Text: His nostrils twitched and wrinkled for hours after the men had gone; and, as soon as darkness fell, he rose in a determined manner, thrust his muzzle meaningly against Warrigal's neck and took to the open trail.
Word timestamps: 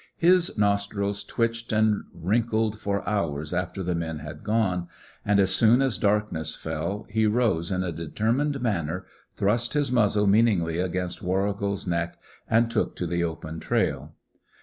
His 0.17 0.57
nostrils 0.57 1.23
twitched 1.23 1.71
and 1.71 2.05
wrinkled 2.11 2.79
for 2.79 3.07
hours 3.07 3.53
after 3.53 3.83
the 3.83 3.93
men 3.93 4.17
had 4.17 4.43
gone; 4.43 4.87
and, 5.23 5.39
as 5.39 5.53
soon 5.53 5.79
as 5.79 5.99
darkness 5.99 6.55
fell, 6.55 7.05
he 7.07 7.27
rose 7.27 7.71
in 7.71 7.83
a 7.83 7.91
determined 7.91 8.61
manner, 8.63 9.05
thrust 9.35 9.73
his 9.75 9.91
muzzle 9.91 10.25
meaningly 10.25 10.79
against 10.79 11.21
Warrigal's 11.21 11.85
neck 11.85 12.17
and 12.49 12.71
took 12.71 12.95
to 12.95 13.05
the 13.05 13.23
open 13.23 13.59
trail. 13.59 14.15